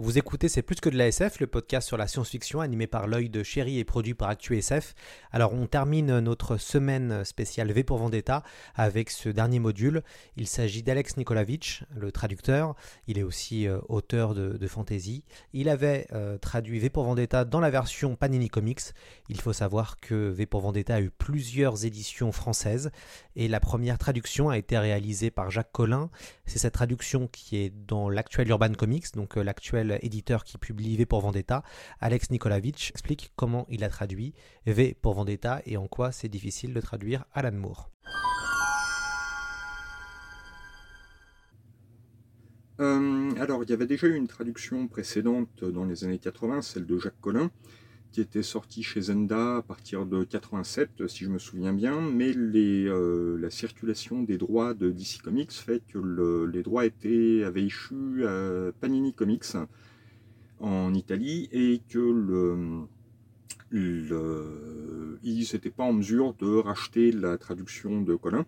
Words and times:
Vous 0.00 0.16
écoutez 0.16 0.48
C'est 0.48 0.62
plus 0.62 0.76
que 0.76 0.88
de 0.88 0.96
la 0.96 1.08
SF, 1.08 1.40
le 1.40 1.48
podcast 1.48 1.88
sur 1.88 1.96
la 1.96 2.06
science-fiction 2.06 2.60
animé 2.60 2.86
par 2.86 3.08
l'œil 3.08 3.28
de 3.28 3.42
chéri 3.42 3.80
et 3.80 3.84
produit 3.84 4.14
par 4.14 4.28
ActuSF. 4.28 4.94
Alors 5.32 5.52
on 5.52 5.66
termine 5.66 6.20
notre 6.20 6.56
semaine 6.56 7.24
spéciale 7.24 7.72
V 7.72 7.82
pour 7.82 7.98
Vendetta 7.98 8.44
avec 8.76 9.10
ce 9.10 9.28
dernier 9.28 9.58
module. 9.58 10.04
Il 10.36 10.46
s'agit 10.46 10.84
d'Alex 10.84 11.16
Nikolavitch, 11.16 11.82
le 11.96 12.12
traducteur. 12.12 12.76
Il 13.08 13.18
est 13.18 13.24
aussi 13.24 13.66
euh, 13.66 13.80
auteur 13.88 14.36
de, 14.36 14.66
fantasy. 14.68 15.24
Il 15.52 15.68
avait 15.68 16.06
euh, 16.12 16.38
traduit 16.38 16.78
V 16.78 16.90
pour 16.90 17.02
Vendetta 17.02 17.44
dans 17.44 17.58
la 17.58 17.70
version 17.70 18.14
Panini 18.14 18.48
Comics. 18.48 18.92
Il 19.28 19.40
faut 19.40 19.52
savoir 19.52 19.98
que 19.98 20.28
V 20.28 20.46
pour 20.46 20.60
Vendetta 20.60 20.94
a 20.94 21.00
eu 21.00 21.10
plusieurs 21.10 21.84
éditions 21.84 22.30
françaises 22.30 22.92
et 23.34 23.48
la 23.48 23.58
première 23.58 23.98
traduction 23.98 24.48
a 24.48 24.58
été 24.58 24.78
réalisée 24.78 25.32
par 25.32 25.50
Jacques 25.50 25.72
Collin. 25.72 26.08
C'est 26.46 26.60
cette 26.60 26.74
traduction 26.74 27.26
qui 27.26 27.56
est 27.56 27.70
dans 27.70 28.08
l'actuel 28.08 28.48
Urban 28.48 28.74
Comics, 28.74 29.12
donc 29.16 29.36
euh, 29.36 29.42
l'actuel 29.42 29.87
éditeur 30.02 30.44
qui 30.44 30.58
publie 30.58 30.96
V 30.96 31.06
pour 31.06 31.20
Vendetta, 31.20 31.62
Alex 32.00 32.30
Nikolavitch, 32.30 32.90
explique 32.90 33.32
comment 33.36 33.66
il 33.68 33.84
a 33.84 33.88
traduit 33.88 34.34
V 34.66 34.96
pour 35.00 35.14
Vendetta 35.14 35.62
et 35.66 35.76
en 35.76 35.86
quoi 35.86 36.12
c'est 36.12 36.28
difficile 36.28 36.74
de 36.74 36.80
traduire 36.80 37.24
Alan 37.32 37.52
Moore. 37.52 37.90
Euh, 42.80 43.32
alors, 43.40 43.64
il 43.64 43.70
y 43.70 43.72
avait 43.72 43.86
déjà 43.86 44.06
eu 44.06 44.14
une 44.14 44.28
traduction 44.28 44.86
précédente 44.86 45.64
dans 45.64 45.84
les 45.84 46.04
années 46.04 46.18
80, 46.18 46.62
celle 46.62 46.86
de 46.86 46.98
Jacques 46.98 47.20
Collin, 47.20 47.50
qui 48.12 48.20
était 48.20 48.42
sortie 48.42 48.82
chez 48.82 49.00
Zenda 49.02 49.58
à 49.58 49.62
partir 49.62 50.06
de 50.06 50.24
87, 50.24 51.06
si 51.08 51.24
je 51.24 51.30
me 51.30 51.38
souviens 51.38 51.72
bien, 51.72 52.00
mais 52.00 52.32
les, 52.32 52.84
euh, 52.86 53.36
la 53.38 53.50
circulation 53.50 54.22
des 54.22 54.38
droits 54.38 54.74
de 54.74 54.90
DC 54.90 55.22
Comics 55.22 55.52
fait 55.52 55.82
que 55.88 55.98
le, 55.98 56.46
les 56.46 56.62
droits 56.62 56.82
avaient 56.82 57.64
échu 57.64 58.26
à 58.26 58.72
Panini 58.80 59.12
Comics 59.12 59.56
en 60.60 60.94
Italie 60.94 61.48
et 61.52 61.80
que 61.88 62.86
ils 63.72 65.48
n'étaient 65.52 65.70
pas 65.70 65.84
en 65.84 65.92
mesure 65.92 66.34
de 66.34 66.56
racheter 66.56 67.12
la 67.12 67.38
traduction 67.38 68.00
de 68.02 68.14
Colin. 68.14 68.46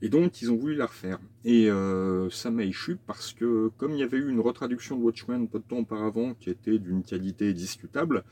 Et 0.00 0.08
donc, 0.08 0.40
ils 0.42 0.50
ont 0.50 0.56
voulu 0.56 0.76
la 0.76 0.86
refaire. 0.86 1.18
Et 1.44 1.68
euh, 1.70 2.30
ça 2.30 2.50
m'a 2.50 2.62
échu 2.62 2.96
parce 3.06 3.32
que, 3.32 3.70
comme 3.76 3.92
il 3.92 3.98
y 3.98 4.02
avait 4.02 4.18
eu 4.18 4.30
une 4.30 4.40
retraduction 4.40 4.96
de 4.96 5.02
Watchmen 5.02 5.48
peu 5.48 5.58
de 5.58 5.64
temps 5.64 5.78
auparavant 5.78 6.34
qui 6.34 6.50
était 6.50 6.78
d'une 6.78 7.02
qualité 7.02 7.52
discutable, 7.52 8.22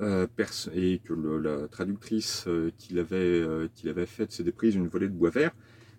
euh, 0.00 0.26
et 0.74 1.00
que 1.00 1.12
la 1.12 1.68
traductrice 1.68 2.44
euh, 2.46 2.72
qui 2.78 2.94
l'avait 2.94 3.16
euh, 3.16 3.68
qui 3.74 3.86
l'avait 3.86 4.06
faite 4.06 4.32
s'était 4.32 4.52
prise 4.52 4.74
une 4.74 4.88
volée 4.88 5.08
de 5.08 5.12
bois 5.12 5.28
vert, 5.28 5.52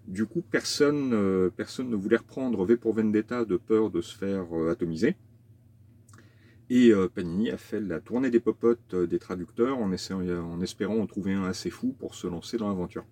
du 0.07 0.25
coup, 0.25 0.41
personne, 0.41 1.49
personne 1.55 1.89
ne 1.89 1.95
voulait 1.95 2.17
reprendre 2.17 2.65
V 2.65 2.75
pour 2.75 2.93
Vendetta 2.93 3.45
de 3.45 3.55
peur 3.55 3.89
de 3.89 4.01
se 4.01 4.17
faire 4.17 4.45
atomiser. 4.69 5.15
Et 6.69 6.91
Panini 7.15 7.51
a 7.51 7.57
fait 7.57 7.79
la 7.79 8.01
tournée 8.01 8.29
des 8.29 8.41
popotes 8.41 8.95
des 8.95 9.17
traducteurs 9.17 9.77
en, 9.77 9.93
espérant 9.93 10.97
en 10.97 11.07
trouver 11.07 11.31
un 11.31 11.45
assez 11.45 11.69
fou 11.69 11.95
pour 11.97 12.15
se 12.15 12.27
lancer 12.27 12.57
dans 12.57 12.67
l'aventure. 12.67 13.05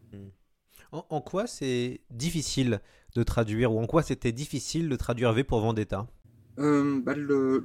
En, 0.91 1.06
en, 1.09 1.22
quoi 1.22 1.47
c'est 1.47 2.02
difficile 2.09 2.81
de 3.16 3.24
traduire, 3.24 3.72
ou 3.72 3.80
en 3.80 3.88
quoi 3.88 4.03
c'était 4.03 4.34
difficile 4.34 4.90
de 4.90 4.96
traduire 4.97 5.31
V 5.31 5.46
pour 5.46 5.62
Vendetta? 5.62 6.08
Euh, 6.60 7.00
bah, 7.02 7.16
le, 7.16 7.64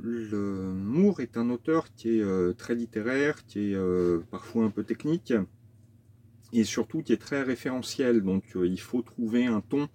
Moore 0.75 1.21
est 1.21 1.37
un 1.37 1.51
auteur 1.51 1.93
qui 1.95 2.19
est 2.19 2.23
euh, 2.23 2.53
très 2.53 2.75
littéraire, 2.75 3.45
qui 3.47 3.73
est 3.73 3.75
euh, 3.75 4.21
parfois 4.31 4.65
un 4.65 4.71
peu 4.71 4.85
technique, 4.85 5.35
et 6.53 6.65
surtout 6.65 7.03
qui 7.03 7.13
est 7.13 7.21
très 7.21 7.43
référentiel. 7.43 8.23
Donc 8.23 8.45
il 8.55 8.81
faut 8.81 9.03
trouver 9.03 9.47
un 9.47 9.61
ton. 9.61 9.89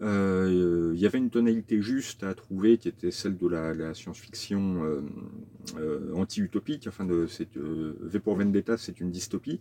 il 0.00 0.98
y 0.98 1.06
avait 1.06 1.18
une 1.18 1.30
tonalité 1.30 1.80
juste 1.80 2.24
à 2.24 2.34
trouver, 2.34 2.78
qui 2.78 2.88
était 2.88 3.10
celle 3.10 3.36
de 3.36 3.48
la, 3.48 3.74
la 3.74 3.94
science-fiction 3.94 5.02
anti-utopique. 6.14 6.88
Enfin, 6.88 7.04
de, 7.04 7.28
V 8.00 8.20
pour 8.20 8.36
Vendetta, 8.36 8.76
c'est 8.76 9.00
une 9.00 9.10
dystopie. 9.10 9.60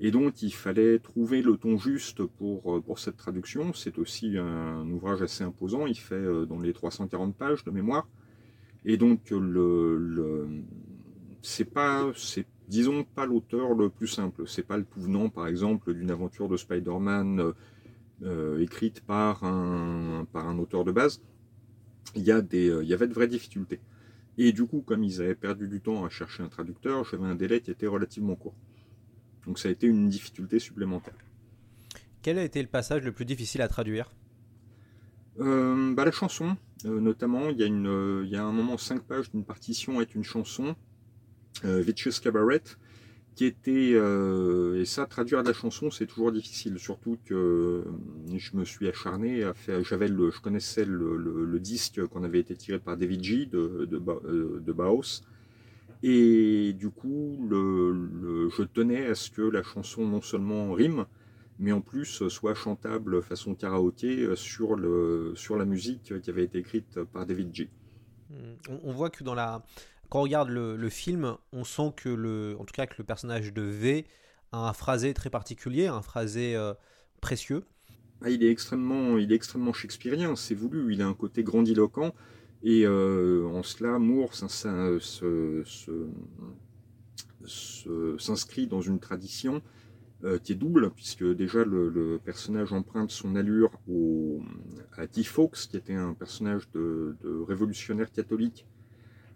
Et 0.00 0.10
donc 0.10 0.42
il 0.42 0.52
fallait 0.52 0.98
trouver 0.98 1.42
le 1.42 1.56
ton 1.56 1.76
juste 1.76 2.24
pour, 2.24 2.82
pour 2.82 2.98
cette 2.98 3.16
traduction. 3.16 3.72
C'est 3.72 3.98
aussi 3.98 4.38
un 4.38 4.88
ouvrage 4.90 5.22
assez 5.22 5.42
imposant, 5.42 5.86
il 5.86 5.98
fait 5.98 6.46
dans 6.46 6.60
les 6.60 6.72
340 6.72 7.34
pages 7.34 7.64
de 7.64 7.70
mémoire. 7.70 8.06
Et 8.84 8.96
donc 8.96 9.30
le, 9.30 9.96
le 9.98 10.48
c'est 11.42 11.64
pas 11.64 12.10
c'est 12.14 12.46
disons 12.68 13.04
pas 13.04 13.26
l'auteur 13.26 13.74
le 13.74 13.88
plus 13.88 14.06
simple, 14.06 14.44
c'est 14.46 14.62
pas 14.62 14.76
le 14.76 14.84
tout 14.84 15.00
venant 15.00 15.30
par 15.30 15.46
exemple 15.46 15.94
d'une 15.94 16.10
aventure 16.10 16.48
de 16.48 16.56
Spider-Man 16.56 17.54
euh, 18.22 18.60
écrite 18.60 19.00
par 19.00 19.44
un 19.44 20.26
par 20.32 20.48
un 20.48 20.58
auteur 20.58 20.84
de 20.84 20.92
base. 20.92 21.20
Il 22.14 22.22
y 22.22 22.30
a 22.30 22.40
des 22.40 22.66
il 22.82 22.88
y 22.88 22.94
avait 22.94 23.08
de 23.08 23.14
vraies 23.14 23.28
difficultés. 23.28 23.80
Et 24.40 24.52
du 24.52 24.66
coup, 24.66 24.82
comme 24.82 25.02
ils 25.02 25.20
avaient 25.20 25.34
perdu 25.34 25.66
du 25.66 25.80
temps 25.80 26.04
à 26.04 26.08
chercher 26.10 26.44
un 26.44 26.48
traducteur, 26.48 27.04
j'avais 27.04 27.26
un 27.26 27.34
délai 27.34 27.60
qui 27.60 27.72
était 27.72 27.88
relativement 27.88 28.36
court. 28.36 28.54
Donc 29.46 29.58
ça 29.58 29.68
a 29.68 29.72
été 29.72 29.86
une 29.86 30.08
difficulté 30.08 30.58
supplémentaire. 30.58 31.14
Quel 32.22 32.38
a 32.38 32.44
été 32.44 32.60
le 32.60 32.68
passage 32.68 33.04
le 33.04 33.12
plus 33.12 33.24
difficile 33.24 33.62
à 33.62 33.68
traduire? 33.68 34.10
Euh, 35.40 35.94
bah, 35.94 36.04
La 36.04 36.10
chanson, 36.10 36.56
euh, 36.84 37.00
notamment. 37.00 37.50
Il 37.50 37.58
y, 37.58 37.62
a 37.62 37.66
une, 37.66 37.86
euh, 37.86 38.22
il 38.24 38.30
y 38.30 38.36
a 38.36 38.44
un 38.44 38.52
moment, 38.52 38.76
5 38.76 39.02
pages 39.02 39.30
d'une 39.30 39.44
partition 39.44 39.96
avec 39.98 40.14
une 40.14 40.24
chanson, 40.24 40.74
Vicious 41.64 42.20
Cabaret, 42.22 42.62
qui 43.34 43.44
était... 43.44 43.90
et 43.92 44.84
ça, 44.84 45.06
traduire 45.06 45.42
de 45.42 45.48
la 45.48 45.54
chanson, 45.54 45.90
c'est 45.90 46.06
toujours 46.06 46.30
difficile. 46.30 46.78
Surtout 46.78 47.18
que 47.24 47.84
je 48.32 48.56
me 48.56 48.64
suis 48.64 48.86
acharné 48.88 49.42
à 49.42 49.54
faire... 49.54 49.82
J'avais 49.82 50.06
le, 50.06 50.30
je 50.30 50.40
connaissais 50.40 50.84
le, 50.84 51.16
le, 51.16 51.44
le 51.44 51.60
disque 51.60 52.04
qu'on 52.06 52.22
avait 52.22 52.38
été 52.38 52.54
tiré 52.54 52.78
par 52.78 52.96
David 52.96 53.24
G. 53.24 53.46
de, 53.46 53.86
de, 53.90 54.60
de 54.60 54.72
Baos. 54.72 55.22
Et 56.02 56.72
du 56.74 56.90
coup, 56.90 57.46
le, 57.48 57.92
le, 57.92 58.48
je 58.50 58.62
tenais 58.62 59.06
à 59.06 59.14
ce 59.14 59.30
que 59.30 59.42
la 59.42 59.62
chanson 59.62 60.06
non 60.06 60.20
seulement 60.20 60.72
rime, 60.72 61.06
mais 61.58 61.72
en 61.72 61.80
plus 61.80 62.28
soit 62.28 62.54
chantable 62.54 63.20
façon 63.22 63.54
karaoké 63.54 64.36
sur, 64.36 64.76
le, 64.76 65.32
sur 65.34 65.56
la 65.56 65.64
musique 65.64 66.14
qui 66.20 66.30
avait 66.30 66.44
été 66.44 66.58
écrite 66.58 67.02
par 67.02 67.26
David 67.26 67.52
G. 67.52 67.70
On, 68.68 68.80
on 68.84 68.92
voit 68.92 69.10
que 69.10 69.24
dans 69.24 69.34
la, 69.34 69.64
quand 70.08 70.20
on 70.20 70.22
regarde 70.22 70.48
le, 70.48 70.76
le, 70.76 70.88
film, 70.88 71.36
on 71.52 71.64
sent 71.64 71.92
que 71.96 72.08
le, 72.08 72.56
en 72.58 72.64
tout 72.64 72.72
cas 72.72 72.86
que 72.86 72.94
le 72.98 73.04
personnage 73.04 73.52
de 73.52 73.62
V 73.62 74.06
a 74.52 74.68
un 74.68 74.72
phrasé 74.72 75.12
très 75.12 75.30
particulier, 75.30 75.86
un 75.86 76.02
phrasé 76.02 76.56
euh, 76.56 76.72
précieux. 77.20 77.64
Ah, 78.22 78.30
il 78.30 78.42
est 78.42 78.50
extrêmement, 78.50 79.18
il 79.18 79.30
est 79.30 79.34
extrêmement 79.34 79.72
shakespearien, 79.72 80.34
c'est 80.34 80.54
voulu. 80.54 80.92
Il 80.94 81.02
a 81.02 81.06
un 81.06 81.14
côté 81.14 81.42
grandiloquent. 81.42 82.14
Et 82.62 82.84
euh, 82.84 83.46
en 83.46 83.62
cela, 83.62 83.98
Moore 83.98 84.34
s'inscrit 88.18 88.66
dans 88.66 88.80
une 88.80 88.98
tradition 88.98 89.62
euh, 90.24 90.40
qui 90.40 90.50
est 90.50 90.56
double, 90.56 90.90
puisque 90.90 91.22
déjà 91.22 91.64
le, 91.64 92.20
personnage 92.24 92.72
emprunte 92.72 93.12
son 93.12 93.36
allure 93.36 93.70
à 94.96 95.06
Guy 95.06 95.22
Fawkes, 95.22 95.68
qui 95.70 95.76
était 95.76 95.94
un 95.94 96.12
personnage 96.12 96.68
de, 96.72 97.14
révolutionnaire 97.46 98.10
catholique 98.10 98.66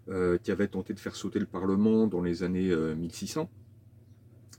euh, 0.09 0.37
qui 0.37 0.51
avait 0.51 0.67
tenté 0.67 0.93
de 0.93 0.99
faire 0.99 1.15
sauter 1.15 1.39
le 1.39 1.45
Parlement 1.45 2.05
dans 2.05 2.21
les 2.21 2.43
années 2.43 2.69
euh, 2.69 2.95
1600. 2.95 3.49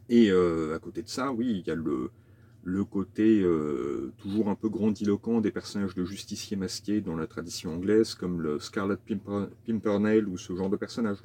Et 0.09 0.31
à 0.31 0.79
côté 0.79 1.03
de 1.03 1.09
ça, 1.09 1.33
oui, 1.33 1.63
il 1.63 1.67
y 1.67 1.71
a 1.71 1.75
le, 1.75 2.11
le 2.65 2.85
côté 2.85 3.43
euh, 3.43 4.13
toujours 4.17 4.49
un 4.49 4.55
peu 4.55 4.71
grandiloquent 4.71 5.41
des 5.43 5.51
personnages 5.51 5.95
de 5.95 6.05
justiciers 6.05 6.57
masqués 6.57 7.03
dans 7.03 7.15
la 7.15 7.27
tradition 7.27 7.75
anglaise, 7.75 8.15
comme 8.15 8.41
le 8.41 8.59
Scarlet 8.59 8.97
Pimper, 8.97 9.49
Pimpernel 9.67 10.27
ou 10.27 10.39
ce 10.39 10.57
genre 10.57 10.71
de 10.71 10.77
personnage. 10.77 11.19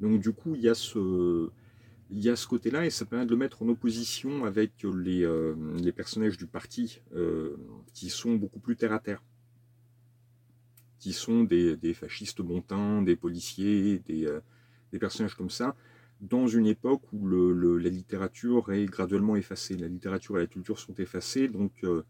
Donc 0.00 0.20
du 0.20 0.32
coup, 0.32 0.56
il 0.56 0.62
y 0.62 0.68
a 0.68 0.74
ce, 0.74 1.48
il 2.10 2.18
y 2.18 2.28
a 2.28 2.34
ce 2.34 2.48
côté-là 2.48 2.84
et 2.84 2.90
ça 2.90 3.04
permet 3.06 3.26
de 3.26 3.30
le 3.30 3.36
mettre 3.36 3.62
en 3.62 3.68
opposition 3.68 4.44
avec 4.44 4.72
les, 4.82 5.24
euh, 5.24 5.54
les 5.80 5.92
personnages 5.92 6.36
du 6.36 6.48
parti 6.48 7.00
euh, 7.14 7.56
qui 7.94 8.10
sont 8.10 8.34
beaucoup 8.34 8.58
plus 8.58 8.74
terre 8.74 8.92
à 8.92 8.98
terre, 8.98 9.22
qui 10.98 11.12
sont 11.12 11.44
des, 11.44 11.76
des 11.76 11.94
fascistes 11.94 12.40
montants, 12.40 13.02
des 13.02 13.14
policiers, 13.14 14.00
des, 14.00 14.28
des 14.90 14.98
personnages 14.98 15.36
comme 15.36 15.50
ça. 15.50 15.76
Dans 16.22 16.46
une 16.46 16.66
époque 16.66 17.02
où 17.12 17.26
le, 17.26 17.76
la 17.78 17.90
littérature 17.90 18.72
est 18.72 18.86
graduellement 18.86 19.36
effacée. 19.36 19.76
La 19.76 19.88
littérature 19.88 20.38
et 20.38 20.40
la 20.42 20.46
culture 20.46 20.78
sont 20.78 20.94
effacées, 20.94 21.48
donc 21.48 21.72
euh, 21.84 22.04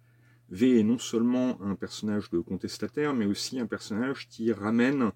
V 0.50 0.79
est 0.79 0.82
non 0.82 0.99
seulement 0.99 1.61
un 1.62 1.75
personnage 1.75 2.31
de 2.31 2.38
contestataire, 2.38 3.14
mais 3.14 3.25
aussi 3.25 3.59
un 3.59 3.67
personnage 3.67 4.29
qui 4.29 4.53
ramène 4.53 5.11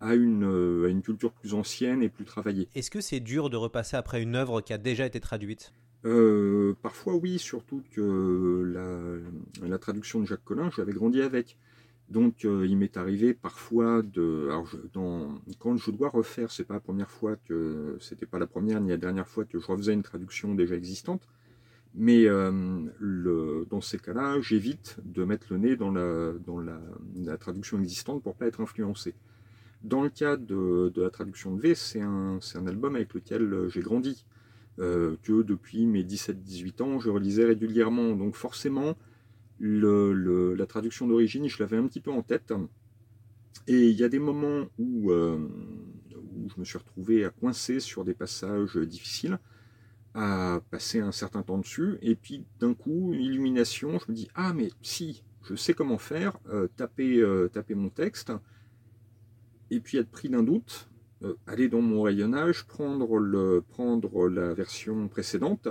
à 0.00 0.14
une, 0.14 0.44
euh, 0.44 0.86
à 0.86 0.88
une 0.90 1.00
culture 1.00 1.32
plus 1.32 1.54
ancienne 1.54 2.02
et 2.02 2.10
plus 2.10 2.26
travaillée. 2.26 2.68
Est-ce 2.74 2.90
que 2.90 3.00
c'est 3.00 3.20
dur 3.20 3.48
de 3.48 3.56
repasser 3.56 3.96
après 3.96 4.22
une 4.22 4.36
œuvre 4.36 4.60
qui 4.60 4.74
a 4.74 4.78
déjà 4.78 5.06
été 5.06 5.20
traduite? 5.20 5.72
Euh, 6.04 6.74
Parfois 6.82 7.14
oui, 7.14 7.38
surtout 7.38 7.82
que 7.92 8.62
la, 9.62 9.66
la 9.66 9.78
traduction 9.78 10.20
de 10.20 10.26
Jacques 10.26 10.44
Collin, 10.44 10.70
j'avais 10.76 10.92
grandi 10.92 11.22
avec. 11.22 11.56
Donc 12.10 12.44
euh, 12.44 12.66
il 12.66 12.76
m'est 12.76 12.96
arrivé 12.96 13.32
parfois 13.32 14.02
de, 14.02 14.48
alors 14.50 14.68
dans, 14.92 15.40
quand 15.58 15.76
je 15.76 15.90
dois 15.90 16.10
refaire, 16.10 16.50
c'est 16.50 16.64
pas 16.64 16.74
la 16.74 16.80
première 16.80 17.10
fois 17.10 17.36
que, 17.36 17.96
c'était 18.00 18.26
pas 18.26 18.38
la 18.38 18.46
première 18.46 18.80
ni 18.80 18.90
la 18.90 18.98
dernière 18.98 19.26
fois 19.26 19.44
que 19.44 19.58
je 19.58 19.66
refaisais 19.66 19.94
une 19.94 20.02
traduction 20.02 20.54
déjà 20.54 20.74
existante, 20.74 21.26
mais 21.94 22.26
euh, 22.26 22.82
le, 22.98 23.66
dans 23.70 23.80
ces 23.80 23.98
cas-là, 23.98 24.38
j'évite 24.40 24.98
de 25.04 25.24
mettre 25.24 25.46
le 25.50 25.58
nez 25.58 25.76
dans 25.76 25.90
la, 25.90 26.32
dans 26.44 26.60
la, 26.60 27.38
traduction 27.38 27.80
existante 27.80 28.22
pour 28.22 28.34
pas 28.34 28.46
être 28.46 28.60
influencé. 28.60 29.14
Dans 29.82 30.02
le 30.02 30.10
cas 30.10 30.36
de, 30.36 30.92
la 30.96 31.10
traduction 31.10 31.54
de 31.54 31.60
V, 31.60 31.74
c'est 31.74 32.00
un, 32.00 32.38
album 32.66 32.96
avec 32.96 33.14
lequel 33.14 33.68
j'ai 33.68 33.80
grandi, 33.80 34.26
euh, 34.78 35.16
que 35.22 35.42
depuis 35.42 35.86
mes 35.86 36.02
17-18 36.02 36.82
ans, 36.82 37.00
je 37.00 37.10
relisais 37.10 37.44
régulièrement, 37.44 38.14
donc 38.14 38.34
forcément, 38.34 38.96
la 39.60 40.66
traduction 40.66 41.06
d'origine, 41.06 41.48
je 41.48 41.62
l'avais 41.62 41.76
un 41.76 41.86
petit 41.86 42.00
peu 42.00 42.10
en 42.10 42.22
tête. 42.22 42.52
Et 43.66 43.88
il 43.88 43.98
y 43.98 44.04
a 44.04 44.08
des 44.08 44.18
moments 44.18 44.66
où, 44.78 45.10
euh, 45.10 45.36
où, 45.36 46.48
je 46.48 46.60
me 46.60 46.64
suis 46.64 46.78
retrouvé 46.78 47.24
à 47.24 47.30
coincer 47.30 47.80
sur 47.80 48.04
des 48.04 48.14
passages 48.14 48.76
difficiles, 48.76 49.38
à 50.14 50.60
passer 50.70 51.00
un 51.00 51.12
certain 51.12 51.42
temps 51.42 51.58
dessus, 51.58 51.98
et 52.02 52.14
puis 52.14 52.44
d'un 52.60 52.74
coup, 52.74 53.12
une 53.14 53.20
illumination, 53.20 53.98
je 53.98 54.10
me 54.10 54.14
dis 54.14 54.28
Ah, 54.34 54.52
mais 54.52 54.70
si, 54.82 55.24
je 55.42 55.54
sais 55.54 55.74
comment 55.74 55.98
faire, 55.98 56.38
euh, 56.48 56.68
taper, 56.76 57.20
euh, 57.20 57.48
taper 57.48 57.74
mon 57.74 57.88
texte, 57.88 58.32
et 59.70 59.80
puis 59.80 59.98
être 59.98 60.10
pris 60.10 60.28
d'un 60.28 60.42
doute, 60.42 60.90
aller 61.46 61.68
dans 61.68 61.80
mon 61.80 62.02
rayonnage, 62.02 62.66
prendre, 62.66 63.16
le, 63.16 63.64
prendre 63.66 64.28
la 64.28 64.52
version 64.52 65.08
précédente, 65.08 65.68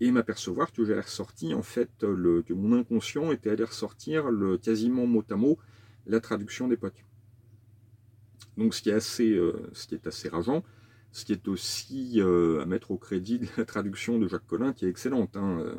et 0.00 0.10
m'apercevoir 0.10 0.72
que 0.72 0.84
j'allais 0.84 1.00
ressortir 1.00 1.58
en 1.58 1.62
fait 1.62 2.02
le, 2.02 2.42
que 2.42 2.52
mon 2.52 2.78
inconscient 2.78 3.32
était 3.32 3.50
allé 3.50 3.64
ressortir 3.64 4.30
le 4.30 4.58
quasiment 4.58 5.06
mot 5.06 5.24
à 5.30 5.36
mot 5.36 5.58
la 6.06 6.20
traduction 6.20 6.68
d'époque. 6.68 7.04
Donc 8.56 8.74
ce 8.74 8.82
qui 8.82 8.90
est 8.90 8.94
assez, 8.94 9.32
euh, 9.32 9.52
ce 9.72 9.86
qui 9.86 9.94
est 9.94 10.06
assez 10.06 10.28
rageant, 10.28 10.62
ce 11.12 11.24
qui 11.24 11.32
est 11.32 11.48
aussi 11.48 12.20
euh, 12.20 12.62
à 12.62 12.66
mettre 12.66 12.90
au 12.90 12.98
crédit 12.98 13.38
de 13.38 13.46
la 13.56 13.64
traduction 13.64 14.18
de 14.18 14.28
Jacques 14.28 14.46
Collin 14.46 14.72
qui 14.72 14.86
est 14.86 14.88
excellente. 14.88 15.36
Hein. 15.36 15.78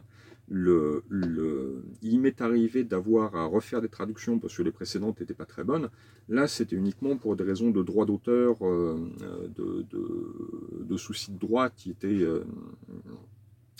Le, 0.49 1.03
le, 1.09 1.83
il 2.01 2.21
m'est 2.21 2.39
arrivé 2.39 2.85
d'avoir 2.85 3.35
à 3.35 3.43
refaire 3.43 3.81
des 3.81 3.89
traductions 3.89 4.39
parce 4.39 4.55
que 4.55 4.63
les 4.63 4.71
précédentes 4.71 5.19
n'étaient 5.19 5.33
pas 5.33 5.45
très 5.45 5.65
bonnes. 5.65 5.89
Là, 6.29 6.47
c'était 6.47 6.77
uniquement 6.77 7.17
pour 7.17 7.35
des 7.35 7.43
raisons 7.43 7.69
de 7.69 7.83
droit 7.83 8.05
d'auteur, 8.05 8.55
euh, 8.65 8.97
de, 9.53 9.85
de, 9.91 10.85
de, 10.85 10.97
soucis 10.97 11.33
de 11.33 11.37
droit 11.37 11.69
qui 11.69 11.91
étaient 11.91 12.25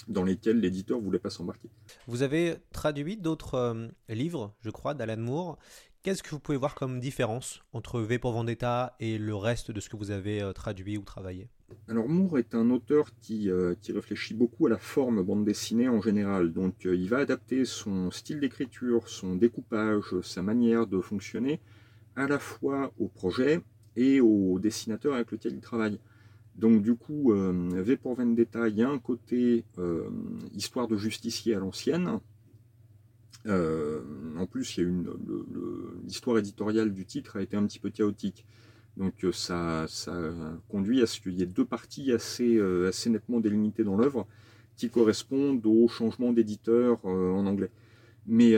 dans 0.07 0.23
lesquels 0.23 0.59
l'éditeur 0.59 0.99
voulait 0.99 1.19
pas 1.19 1.29
s'embarquer. 1.29 1.69
Vous 2.07 2.21
avez 2.21 2.55
traduit 2.71 3.17
d'autres 3.17 3.55
euh, 3.55 3.87
livres, 4.09 4.53
je 4.61 4.69
crois, 4.69 4.93
d'Alan 4.93 5.17
Moore. 5.17 5.57
Qu'est-ce 6.03 6.23
que 6.23 6.29
vous 6.29 6.39
pouvez 6.39 6.57
voir 6.57 6.75
comme 6.75 6.99
différence 6.99 7.61
entre 7.73 7.99
V 7.99 8.17
pour 8.19 8.31
Vendetta 8.31 8.95
et 8.99 9.17
le 9.17 9.35
reste 9.35 9.71
de 9.71 9.79
ce 9.79 9.89
que 9.89 9.97
vous 9.97 10.11
avez 10.11 10.41
euh, 10.41 10.53
traduit 10.53 10.97
ou 10.97 11.01
travaillé? 11.01 11.49
Alors 11.89 12.07
Moore 12.07 12.37
est 12.37 12.55
un 12.55 12.69
auteur 12.69 13.07
qui, 13.19 13.49
euh, 13.49 13.75
qui, 13.81 13.91
réfléchit 13.91 14.33
beaucoup 14.33 14.67
à 14.67 14.69
la 14.69 14.77
forme 14.77 15.21
bande 15.21 15.43
dessinée 15.43 15.89
en 15.89 16.01
général. 16.01 16.53
Donc 16.53 16.85
il 16.85 17.09
va 17.09 17.17
adapter 17.17 17.65
son 17.65 18.09
style 18.11 18.39
d'écriture, 18.39 19.09
son 19.09 19.35
découpage, 19.35 20.21
sa 20.21 20.41
manière 20.41 20.87
de 20.87 21.01
fonctionner 21.01 21.59
à 22.15 22.27
la 22.27 22.39
fois 22.39 22.93
au 22.99 23.07
projet 23.07 23.61
et 23.97 24.21
au 24.21 24.59
dessinateur 24.59 25.15
avec 25.15 25.31
lequel 25.31 25.53
il 25.53 25.61
travaille. 25.61 25.99
Donc 26.57 26.81
du 26.81 26.95
coup, 26.95 27.33
euh, 27.33 27.69
V 27.83 27.97
pour 27.97 28.15
Vendetta, 28.15 28.67
il 28.67 28.75
y 28.75 28.83
a 28.83 28.89
un 28.89 28.97
côté 28.97 29.63
euh, 29.77 30.09
histoire 30.53 30.87
de 30.87 30.97
justicier 30.97 31.53
à 31.53 31.59
l'ancienne. 31.59 32.19
Euh, 33.45 34.01
en 34.37 34.47
plus, 34.47 34.79
l'histoire 36.03 36.39
éditoriale 36.39 36.91
du 36.93 37.05
titre 37.05 37.37
a 37.37 37.41
été 37.41 37.55
un 37.55 37.65
petit 37.65 37.79
peu 37.79 37.89
chaotique. 37.89 38.45
Donc 38.97 39.13
ça, 39.31 39.85
ça 39.87 40.11
conduit 40.69 41.03
à 41.03 41.05
ce 41.05 41.21
qu'il 41.21 41.33
y 41.33 41.43
ait 41.43 41.45
deux 41.45 41.65
parties 41.65 42.11
assez, 42.11 42.59
assez 42.87 43.11
nettement 43.11 43.39
délimitées 43.39 43.83
dans 43.83 43.95
l'œuvre 43.95 44.25
qui 44.75 44.89
correspondent 44.89 45.65
au 45.67 45.87
changement 45.87 46.33
d'éditeur 46.33 47.05
en 47.05 47.45
anglais. 47.45 47.69
Mais 48.25 48.55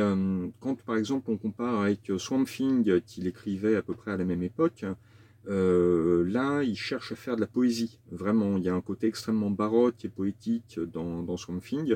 quand 0.61 0.81
par 0.83 0.95
exemple 0.95 1.29
on 1.29 1.35
compare 1.35 1.81
avec 1.81 2.09
Swamp 2.17 2.45
Thing 2.45 3.01
qu'il 3.01 3.27
écrivait 3.27 3.75
à 3.75 3.81
peu 3.81 3.93
près 3.93 4.11
à 4.11 4.17
la 4.17 4.23
même 4.23 4.41
époque, 4.41 4.85
euh, 5.47 6.23
là, 6.25 6.63
il 6.63 6.75
cherche 6.75 7.11
à 7.11 7.15
faire 7.15 7.35
de 7.35 7.41
la 7.41 7.47
poésie. 7.47 7.99
Vraiment, 8.11 8.57
il 8.57 8.63
y 8.63 8.69
a 8.69 8.73
un 8.73 8.81
côté 8.81 9.07
extrêmement 9.07 9.49
baroque 9.49 10.03
et 10.03 10.09
poétique 10.09 10.79
dans, 10.79 11.23
dans 11.23 11.37
Swamp 11.37 11.59
Thing 11.59 11.95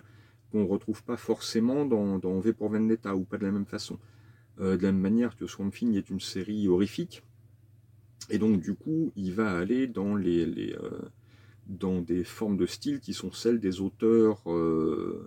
qu'on 0.51 0.63
ne 0.63 0.67
retrouve 0.67 1.03
pas 1.03 1.17
forcément 1.17 1.85
dans, 1.85 2.39
V 2.39 2.53
pour 2.53 2.69
Vendetta, 2.69 3.15
ou 3.15 3.23
pas 3.23 3.37
de 3.37 3.43
la 3.43 3.51
même 3.51 3.65
façon. 3.65 3.97
Euh, 4.59 4.77
de 4.77 4.83
la 4.83 4.91
même 4.91 5.01
manière 5.01 5.35
que 5.35 5.47
Swamp 5.47 5.71
Thing 5.71 5.95
est 5.95 6.09
une 6.09 6.19
série 6.19 6.67
horrifique. 6.67 7.23
Et 8.29 8.37
donc, 8.37 8.61
du 8.61 8.75
coup, 8.75 9.11
il 9.15 9.33
va 9.33 9.57
aller 9.57 9.87
dans, 9.87 10.15
les, 10.15 10.73
euh, 10.73 11.01
dans 11.67 12.01
des 12.01 12.23
formes 12.23 12.55
de 12.55 12.65
style 12.65 12.99
qui 12.99 13.13
sont 13.13 13.31
celles 13.31 13.59
des 13.59 13.81
auteurs, 13.81 14.43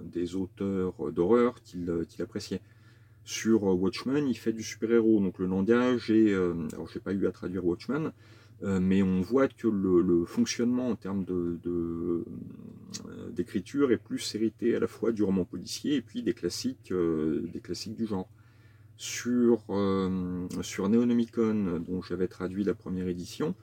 des 0.05 0.35
auteurs 0.35 1.13
d'horreur 1.13 1.61
qu'il 1.63 2.07
qu 2.09 2.23
appréciait. 2.23 2.63
Sur 3.26 3.69
euh, 3.69 3.75
Watchmen, 3.75 4.28
il 4.28 4.38
fait 4.38 4.52
du 4.52 4.62
super-héros, 4.62 5.20
donc 5.20 5.40
le 5.40 5.46
langage 5.46 6.12
est... 6.12 6.32
Euh, 6.32 6.55
alors 6.73 6.88
j'ai 6.88 7.00
pas 7.00 7.12
eu 7.12 7.26
à 7.26 7.32
traduire 7.32 7.67
Watchmen, 7.67 8.12
euh, 8.62 8.78
mais 8.78 9.02
on 9.02 9.20
voit 9.20 9.49
que 9.49 9.67
le, 9.67 10.25
fonctionnement 10.25 10.90
en 10.90 10.94
termes 10.94 11.25
d'écriture 13.32 13.88
de, 13.88 13.94
est 13.94 13.96
plus 13.96 14.32
hérité 14.37 14.76
à 14.76 14.78
la 14.78 14.87
fois 14.87 15.11
du 15.11 15.25
roman 15.25 15.44
policier 15.44 15.96
et 15.96 16.02
puis 16.02 16.23
des 16.23 16.34
classiques, 16.34 16.93
du 16.93 18.06
genre. 18.06 18.28
Sur, 18.96 19.58
Neonomicon, 19.69 21.81
dont 21.81 22.02
j'avais 22.02 22.29
traduit 22.29 22.62
la 22.62 22.75
première 22.75 23.08
édition, 23.08 23.56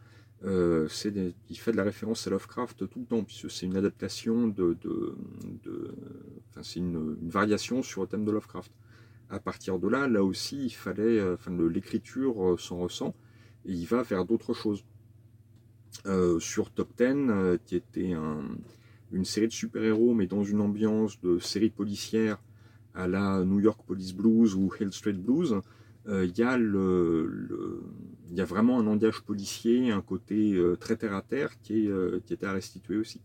il 0.43 0.89
fait 0.89 1.71
de 1.71 1.77
la 1.77 1.83
référence 1.83 2.27
à 2.27 2.31
Lovecraft 2.31 2.89
tout 2.89 2.99
le 2.99 3.05
temps, 3.05 3.23
puisque 3.23 3.49
c'est 3.49 3.65
une 3.65 3.77
adaptation 3.77 4.49
de, 4.49 4.75
de, 4.83 5.15
c'est 6.61 6.79
une, 6.79 7.15
variation 7.29 7.81
sur 7.81 8.01
le 8.01 8.07
thème 8.07 8.25
de 8.25 8.31
Lovecraft 8.31 8.69
à 9.33 9.39
partir 9.39 9.79
de 9.79 9.87
là, 9.87 10.07
là 10.07 10.23
aussi, 10.23 10.65
il 10.65 10.69
fallait, 10.69 11.19
euh, 11.19 11.33
enfin, 11.33 11.51
l'écriture 11.69 12.53
euh, 12.53 12.57
s'en 12.57 12.77
ressent 12.77 13.15
et 13.65 13.73
il 13.73 13.85
va 13.85 14.03
vers 14.03 14.25
d'autres 14.25 14.53
choses. 14.53 14.85
Euh, 16.07 16.39
sur 16.39 16.71
Top 16.71 16.89
10, 16.97 17.05
euh, 17.05 17.57
qui 17.65 17.75
était 17.75 18.13
un, 18.13 18.41
une 19.11 19.25
série 19.25 19.47
de 19.47 19.53
super-héros, 19.53 20.13
mais 20.13 20.27
dans 20.27 20.43
une 20.43 20.59
ambiance 20.59 21.19
de 21.21 21.39
série 21.39 21.69
policière 21.69 22.41
à 22.95 23.07
la 23.07 23.43
New 23.43 23.59
York 23.59 23.81
Police 23.85 24.13
Blues 24.13 24.55
ou 24.55 24.71
Hill 24.79 24.91
Street 24.91 25.13
Blues, 25.13 25.59
il 26.07 26.33
y, 26.35 26.43
a 26.43 26.57
vraiment 28.45 28.79
un 28.79 28.83
langage 28.83 29.21
policier, 29.21 29.91
un 29.91 30.01
côté 30.01 30.61
très 30.79 30.97
terre-à-terre 30.97 31.59
qui, 31.61 31.89
qui 32.25 32.33
était 32.33 32.45
à 32.45 32.53
restituer 32.53 32.97
aussi. 32.97 33.21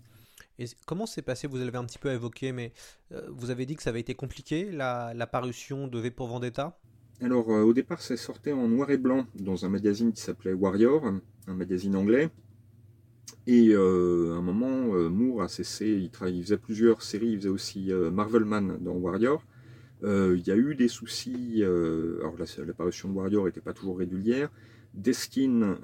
Et 0.58 0.66
comment 0.86 1.06
s'est 1.06 1.22
passé 1.22 1.46
Vous 1.46 1.56
l'avez 1.56 1.78
un 1.78 1.84
petit 1.84 1.98
peu 1.98 2.10
évoqué, 2.10 2.50
mais 2.50 2.72
euh, 3.12 3.22
vous 3.30 3.50
avez 3.50 3.64
dit 3.64 3.76
que 3.76 3.82
ça 3.82 3.90
avait 3.90 4.00
été 4.00 4.14
compliqué, 4.14 4.70
la, 4.72 5.28
parution 5.30 5.86
de 5.86 5.98
V 6.00 6.10
pour 6.10 6.26
Vendetta? 6.26 6.78
Alors, 7.20 7.50
euh, 7.50 7.62
au 7.62 7.72
départ, 7.72 8.00
ça 8.00 8.16
sortait 8.16 8.52
en 8.52 8.66
noir 8.66 8.90
et 8.90 8.98
blanc 8.98 9.26
dans 9.36 9.64
un 9.64 9.68
magazine 9.68 10.12
qui 10.12 10.20
s'appelait 10.20 10.52
Warrior, 10.52 11.04
un 11.46 11.54
magazine 11.54 11.94
anglais. 11.94 12.30
Et 13.46 13.68
euh, 13.70 14.34
à 14.34 14.38
un 14.38 14.42
moment, 14.42 15.08
Moore 15.08 15.42
a 15.42 15.48
cessé, 15.48 15.86
il, 15.86 16.10
faisait 16.10 16.58
plusieurs 16.58 17.02
séries, 17.02 17.28
il 17.28 17.38
faisait 17.38 17.48
aussi 17.48 17.90
Marvelman 18.12 18.78
dans 18.80 18.94
Warrior. 18.94 19.44
il 20.02 20.42
y 20.44 20.50
a 20.50 20.56
eu 20.56 20.74
des 20.74 20.88
soucis, 20.88 21.62
alors 21.62 22.34
la, 22.36 22.74
parution 22.74 23.08
de 23.08 23.14
Warrior 23.14 23.46
n'était 23.46 23.60
pas 23.60 23.72
toujours 23.72 23.98
régulière, 23.98 24.50
Deskin, 24.98 25.78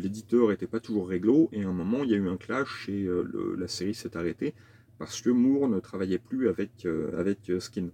l'éditeur, 0.00 0.50
n'était 0.50 0.68
pas 0.68 0.78
toujours 0.78 1.08
réglo, 1.08 1.48
et 1.52 1.64
à 1.64 1.68
un 1.68 1.72
moment, 1.72 2.04
il 2.04 2.10
y 2.10 2.14
a 2.14 2.16
eu 2.16 2.28
un 2.28 2.36
clash 2.36 2.88
et 2.88 3.04
euh, 3.04 3.56
la 3.58 3.66
série 3.66 3.94
s'est 3.94 4.16
arrêtée 4.16 4.54
parce 4.96 5.20
que 5.20 5.30
Moore 5.30 5.68
ne 5.68 5.80
travaillait 5.80 6.18
plus 6.18 6.48
avec, 6.48 6.86
euh, 6.86 7.18
avec 7.18 7.50
euh, 7.50 7.58
Skin. 7.58 7.88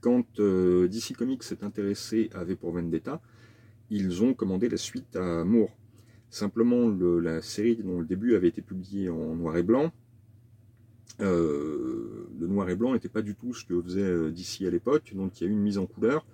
Quand 0.00 0.40
DC 0.40 1.14
Comics 1.16 1.42
s'est 1.42 1.62
intéressé 1.62 2.30
à 2.34 2.44
V 2.44 2.56
pour 2.56 2.72
Vendetta, 2.72 3.20
ils 3.90 4.22
ont 4.22 4.32
commandé 4.32 4.68
la 4.68 4.78
suite 4.78 5.14
à 5.16 5.44
Moore. 5.44 5.76
Simplement, 6.30 6.88
le, 6.88 7.20
la 7.20 7.42
série 7.42 7.76
dont 7.76 8.00
le 8.00 8.06
début 8.06 8.34
avait 8.34 8.48
été 8.48 8.62
publié 8.62 9.08
en 9.10 9.34
noir 9.34 9.56
et 9.56 9.62
blanc, 9.62 9.92
le 11.20 12.28
noir 12.40 12.68
et 12.68 12.76
blanc 12.76 12.92
n'était 12.92 13.08
pas 13.08 13.22
du 13.22 13.34
tout 13.34 13.54
ce 13.54 13.64
que 13.64 13.80
faisait 13.80 14.30
DC 14.30 14.66
à 14.66 14.70
l'époque, 14.70 15.12
donc 15.14 15.40
il 15.40 15.44
y 15.44 15.46
a 15.46 15.50
eu 15.50 15.52
une 15.52 15.62
mise 15.62 15.78
en 15.78 15.86
couleur. 15.86 16.26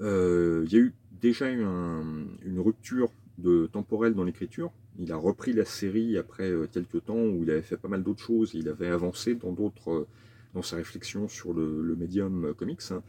Il 0.00 0.68
y 0.70 0.76
a 0.76 0.78
eu 0.78 0.92
déjà 1.20 1.50
eu 1.50 1.62
un, 1.62 2.02
une 2.44 2.60
rupture 2.60 3.10
de 3.38 3.66
temporel 3.66 4.14
dans 4.14 4.24
l'écriture. 4.24 4.72
Il 4.98 5.12
a 5.12 5.16
repris 5.16 5.52
la 5.52 5.64
série 5.64 6.18
après 6.18 6.52
quelques 6.72 7.04
temps 7.04 7.22
où 7.22 7.42
il 7.42 7.50
avait 7.50 7.62
fait 7.62 7.76
pas 7.76 7.88
mal 7.88 8.02
d'autres 8.02 8.22
choses. 8.22 8.52
Il 8.54 8.68
avait 8.68 8.88
avancé 8.88 9.34
dans 9.34 9.52
d'autres, 9.52 10.06
dans 10.54 10.62
sa 10.62 10.76
réflexion 10.76 11.28
sur 11.28 11.52
le, 11.54 11.82
le 11.82 11.96
médium 11.96 12.54
comics. 12.54 12.80
hein. 12.90 13.02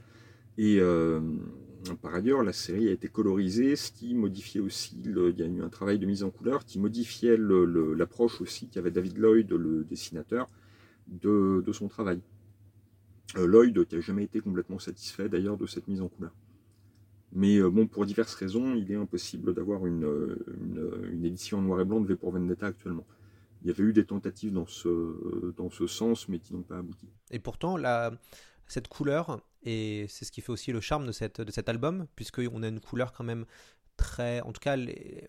Et 0.57 0.79
par 2.01 2.13
ailleurs, 2.13 2.43
la 2.43 2.53
série 2.53 2.89
a 2.89 2.91
été 2.91 3.07
colorisée, 3.07 3.75
ce 3.75 3.91
qui 3.91 4.13
modifiait 4.13 4.61
aussi, 4.61 4.97
il 5.03 5.11
y 5.37 5.43
a 5.43 5.47
eu 5.47 5.61
un 5.61 5.69
travail 5.69 5.97
de 5.97 6.05
mise 6.05 6.23
en 6.23 6.29
couleur 6.29 6.65
qui 6.65 6.79
modifiait 6.79 7.37
l'approche 7.37 8.41
aussi 8.41 8.67
qu'avait 8.67 8.91
David 8.91 9.17
Lloyd, 9.17 9.51
le 9.51 9.83
dessinateur, 9.83 10.49
de, 11.07 11.63
son 11.71 11.87
travail. 11.87 12.21
Euh, 13.37 13.47
Lloyd 13.47 13.85
qui 13.85 13.95
n'a 13.95 14.01
jamais 14.01 14.25
été 14.25 14.41
complètement 14.41 14.79
satisfait 14.79 15.29
d'ailleurs 15.29 15.57
de 15.57 15.65
cette 15.65 15.87
mise 15.87 16.01
en 16.01 16.09
couleur. 16.09 16.33
Mais 17.33 17.57
euh, 17.57 17.69
bon, 17.69 17.87
pour 17.87 18.05
diverses 18.05 18.35
raisons, 18.35 18.75
il 18.75 18.91
est 18.91 18.95
impossible 18.95 19.53
d'avoir 19.53 19.85
une, 19.85 20.03
euh, 20.03 21.09
une, 21.11 21.23
édition 21.23 21.59
en 21.59 21.61
noir 21.61 21.79
et 21.81 21.85
blanc 21.85 22.01
de 22.01 22.07
V 22.07 22.15
pour 22.15 22.31
Vendetta 22.31 22.67
actuellement. 22.67 23.05
Il 23.61 23.67
y 23.67 23.71
avait 23.71 23.83
eu 23.83 23.93
des 23.93 24.05
tentatives 24.05 24.51
dans 24.51 24.65
ce, 24.65 25.53
dans 25.55 25.69
ce 25.69 25.87
sens, 25.87 26.27
mais 26.27 26.39
qui 26.39 26.53
n'ont 26.53 26.63
pas 26.63 26.79
abouti. 26.79 27.07
Et 27.29 27.39
pourtant, 27.39 27.77
la, 27.77 28.11
cette 28.67 28.87
couleur, 28.87 29.39
et 29.63 30.07
c'est 30.09 30.25
ce 30.25 30.31
qui 30.31 30.41
fait 30.41 30.51
aussi 30.51 30.71
le 30.71 30.81
charme 30.81 31.05
de, 31.05 31.11
cette, 31.11 31.41
de 31.41 31.51
cet 31.51 31.69
album, 31.69 32.07
puisqu'on 32.15 32.63
a 32.63 32.67
une 32.67 32.79
couleur 32.79 33.13
quand 33.13 33.23
même 33.23 33.45
très... 33.97 34.41
En 34.41 34.51
tout 34.51 34.59
cas, 34.59 34.75
les, 34.75 35.27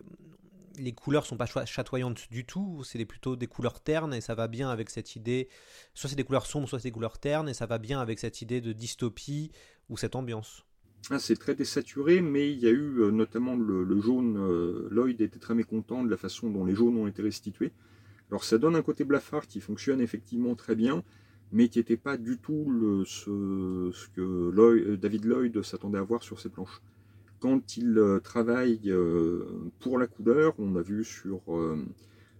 les 0.77 0.93
couleurs 0.93 1.25
sont 1.25 1.37
pas 1.37 1.45
chatoyantes 1.45 2.27
du 2.31 2.43
tout, 2.43 2.83
c'est 2.83 3.05
plutôt 3.05 3.35
des 3.35 3.47
couleurs 3.47 3.79
ternes, 3.79 4.13
et 4.13 4.21
ça 4.21 4.35
va 4.35 4.47
bien 4.47 4.69
avec 4.69 4.89
cette 4.89 5.15
idée... 5.15 5.47
Soit 5.93 6.09
c'est 6.09 6.15
des 6.15 6.23
couleurs 6.23 6.47
sombres, 6.47 6.67
soit 6.67 6.79
c'est 6.79 6.89
des 6.89 6.93
couleurs 6.93 7.19
ternes, 7.19 7.47
et 7.47 7.53
ça 7.53 7.67
va 7.67 7.77
bien 7.77 8.01
avec 8.01 8.19
cette 8.19 8.41
idée 8.41 8.59
de 8.61 8.73
dystopie 8.73 9.51
ou 9.89 9.95
cette 9.97 10.15
ambiance. 10.15 10.65
Ah, 11.09 11.19
c'est 11.19 11.35
très 11.35 11.53
désaturé, 11.53 12.21
mais 12.21 12.51
il 12.51 12.59
y 12.59 12.67
a 12.67 12.69
eu 12.69 13.01
euh, 13.01 13.11
notamment 13.11 13.57
le, 13.57 13.99
jaune. 13.99 14.37
euh, 14.37 14.87
Lloyd 14.89 15.19
était 15.19 15.39
très 15.39 15.53
mécontent 15.53 16.01
de 16.03 16.09
la 16.09 16.15
façon 16.15 16.49
dont 16.49 16.63
les 16.63 16.75
jaunes 16.75 16.95
ont 16.97 17.07
été 17.07 17.21
restitués. 17.21 17.73
Alors 18.31 18.45
ça 18.45 18.57
donne 18.57 18.75
un 18.75 18.81
côté 18.81 19.03
blafard 19.03 19.45
qui 19.47 19.59
fonctionne 19.59 19.99
effectivement 19.99 20.55
très 20.55 20.75
bien, 20.75 21.03
mais 21.51 21.67
qui 21.67 21.79
n'était 21.79 21.97
pas 21.97 22.15
du 22.15 22.37
tout 22.37 23.03
ce, 23.05 23.91
que 24.15 24.21
euh, 24.21 24.97
David 24.97 25.25
Lloyd 25.25 25.61
s'attendait 25.61 25.97
à 25.97 26.03
voir 26.03 26.23
sur 26.23 26.39
ses 26.39 26.49
planches. 26.49 26.81
Quand 27.41 27.75
il 27.75 28.01
travaille 28.23 28.89
pour 29.81 29.99
la 29.99 30.07
couleur, 30.07 30.53
on 30.59 30.77
a 30.77 30.81
vu 30.81 31.03
sur, 31.03 31.41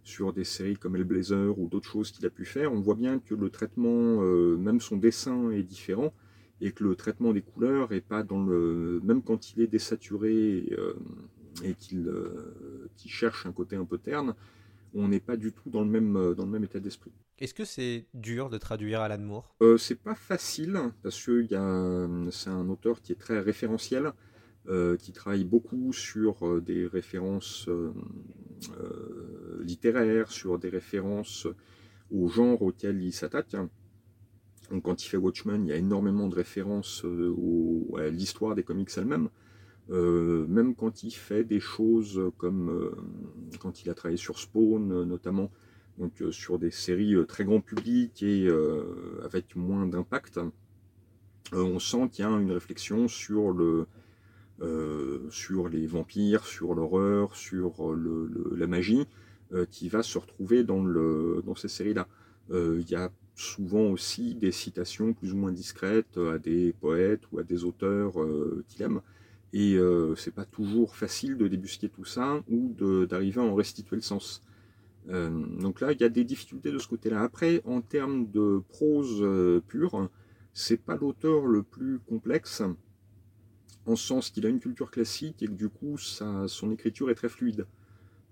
sur 0.06 0.32
des 0.32 0.46
séries 0.46 0.78
comme 0.78 0.96
Hellblazer 0.96 1.60
ou 1.60 1.68
d'autres 1.68 1.90
choses 1.90 2.12
qu'il 2.12 2.26
a 2.26 2.30
pu 2.30 2.46
faire, 2.46 2.72
on 2.72 2.80
voit 2.80 2.96
bien 2.96 3.20
que 3.20 3.36
le 3.36 3.50
traitement, 3.50 4.22
même 4.22 4.80
son 4.80 4.96
dessin 4.96 5.52
est 5.52 5.64
différent 5.64 6.14
et 6.64 6.72
que 6.72 6.84
le 6.86 6.96
traitement 6.96 7.34
des 7.34 7.42
couleurs 7.42 7.92
est 7.92 8.08
pas 8.14 8.24
dans 8.24 8.44
le 8.52 9.02
même 9.04 9.22
quand 9.22 9.52
il 9.52 9.62
est 9.62 9.68
désaturé 9.68 10.70
euh, 10.72 10.94
et 11.64 11.74
qu'il 11.76 12.08
euh, 12.08 12.90
qu'il 12.96 13.12
cherche 13.12 13.46
un 13.46 13.52
côté 13.52 13.76
un 13.76 13.86
peu 13.92 13.98
terne, 13.98 14.34
on 14.94 15.10
n'est 15.10 15.20
pas 15.30 15.38
du 15.38 15.52
tout 15.52 15.70
dans 15.70 15.84
le 15.88 15.90
même 15.90 16.16
euh, 16.16 16.34
dans 16.34 16.46
le 16.46 16.52
même 16.52 16.64
état 16.64 16.80
d'esprit. 16.80 17.12
Est-ce 17.40 17.54
que 17.54 17.66
c'est 17.66 18.06
dur 18.14 18.50
de 18.50 18.58
traduire 18.58 19.02
Alan 19.02 19.20
Moore? 19.20 19.54
Euh, 19.62 19.78
c'est 19.78 20.02
pas 20.10 20.16
facile 20.16 20.80
parce 21.02 21.20
que 21.26 21.46
c'est 22.32 22.50
un 22.50 22.70
auteur 22.70 23.02
qui 23.02 23.12
est 23.12 23.20
très 23.20 23.40
référentiel, 23.42 24.14
euh, 24.70 24.96
qui 24.96 25.12
travaille 25.12 25.44
beaucoup 25.44 25.92
sur 25.92 26.48
euh, 26.48 26.62
des 26.62 26.88
références 26.88 27.68
euh, 27.68 27.92
euh, 28.80 29.62
littéraires, 29.64 30.32
sur 30.32 30.58
des 30.60 30.70
références 30.70 31.48
au 32.10 32.30
genre 32.30 32.62
auquel 32.62 33.04
il 33.04 33.12
s'attaque. 33.12 33.56
Donc, 34.72 34.84
quand 34.84 35.04
il 35.04 35.08
fait 35.08 35.18
Watchmen, 35.18 35.66
il 35.66 35.70
y 35.70 35.72
a 35.72 35.76
énormément 35.76 36.28
de 36.28 36.36
références 36.36 37.04
euh, 37.06 37.36
à 37.98 38.10
l'histoire 38.10 38.56
des 38.56 38.64
comics 38.64 38.90
elle-même. 38.96 39.30
Euh, 39.90 40.48
même 40.48 40.76
quand 40.76 41.04
il 41.04 41.12
fait 41.12 41.44
des 41.44 41.60
choses 41.60 42.32
comme 42.38 42.70
euh, 42.70 42.96
quand 43.60 43.84
il 43.84 43.90
a 43.90 43.94
travaillé 43.94 44.18
sur 44.18 44.40
Spawn 44.40 45.04
notamment, 45.04 45.52
sur 46.32 46.58
des 46.58 46.72
séries 46.72 47.16
très 47.28 47.44
grand 47.44 47.60
public 47.60 48.24
et 48.24 48.48
avec 49.24 49.56
moins 49.56 49.86
d'impact, 49.86 50.40
on 51.52 51.78
sent 51.78 52.10
qu'il 52.12 52.26
y 52.26 52.28
a 52.28 52.32
une 52.32 52.52
réflexion 52.52 53.08
sur 53.08 53.52
le 53.52 53.86
sur 55.30 55.68
les 55.68 55.86
vampires, 55.86 56.46
sur 56.46 56.74
l'horreur, 56.74 57.36
sur 57.36 57.96
la 58.56 58.66
magie, 58.66 59.06
qui 59.70 59.88
va 59.88 60.02
se 60.02 60.18
retrouver 60.18 60.64
dans, 60.64 61.56
ces 61.56 61.68
séries-là. 61.68 62.08
Il 62.50 62.90
y 62.90 62.96
a 62.96 63.12
souvent 63.36 63.90
aussi 63.90 64.36
des 64.36 64.52
citations 64.52 65.14
plus 65.14 65.34
ou 65.34 65.38
moins 65.38 65.52
discrètes 65.52 66.18
à 66.18 66.38
des 66.38 66.74
poètes 66.74 67.24
ou 67.32 67.40
à 67.40 67.44
des 67.44 67.64
auteurs 67.64 68.22
euh, 68.22 68.64
qu'il 68.68 68.82
aime. 68.84 69.02
Et 69.54 69.76
euh, 69.76 70.16
c'est 70.16 70.34
pas 70.34 70.46
toujours 70.46 70.96
facile 70.96 71.38
de 71.38 71.48
débusquer 71.48 71.88
tout 71.88 72.06
ça 72.06 72.44
ou 72.50 72.74
d'arriver 73.08 73.40
à 73.40 73.44
en 73.44 73.54
restituer 73.54 73.96
le 73.96 74.02
sens. 74.02 74.42
Euh, 75.10 75.30
donc 75.30 75.80
là, 75.80 75.92
il 75.92 76.02
y 76.02 76.04
a 76.04 76.10
des 76.10 76.24
difficultés 76.24 76.72
de 76.72 76.80
ce 76.80 76.88
côté-là. 76.88 77.22
Après, 77.22 77.62
en 77.66 77.82
termes 77.82 78.32
de 78.32 78.64
prose 78.70 79.22
euh, 79.22 79.62
pure, 79.68 80.10
c'est 80.54 80.78
pas 80.78 80.96
l'auteur 80.98 81.46
le 81.46 81.62
plus 81.62 82.00
complexe, 82.00 82.64
en 83.86 83.96
ce 83.96 84.08
sens 84.08 84.32
qu'il 84.32 84.46
a 84.48 84.50
une 84.50 84.60
culture 84.60 84.90
classique 84.90 85.44
et 85.44 85.48
que 85.48 85.52
du 85.52 85.70
coup, 85.70 85.98
son 85.98 86.72
écriture 86.72 87.12
est 87.12 87.16
très 87.16 87.30
fluide. 87.30 87.68